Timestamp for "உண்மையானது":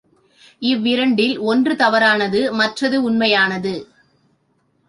3.03-3.75